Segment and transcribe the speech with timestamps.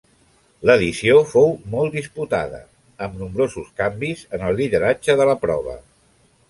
[0.69, 2.63] L'edició fou molt disputada,
[3.09, 5.81] amb nombrosos canvis en el lideratge de la prova.